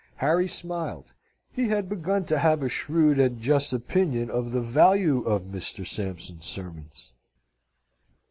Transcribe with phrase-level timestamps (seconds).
[0.15, 1.11] Harry smiled.
[1.51, 5.85] He had begun to have a shrewd and just opinion of the value of Mr.
[5.85, 7.13] Sampson's sermons.